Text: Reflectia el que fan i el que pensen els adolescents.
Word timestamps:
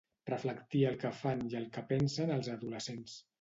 Reflectia 0.29 0.87
el 0.91 0.97
que 1.03 1.11
fan 1.17 1.43
i 1.51 1.59
el 1.59 1.67
que 1.77 1.85
pensen 1.93 2.35
els 2.39 2.51
adolescents. 2.57 3.21